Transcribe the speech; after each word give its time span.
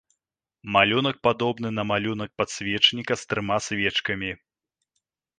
Малюнак 0.75 1.17
падобны 1.27 1.69
на 1.79 1.83
малюнак 1.89 2.31
падсвечніка 2.41 3.13
з 3.23 3.27
трыма 3.33 3.57
свечкамі. 3.67 4.31